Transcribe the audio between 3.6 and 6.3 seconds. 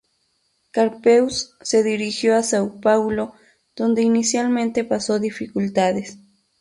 donde inicialmente pasó dificultades.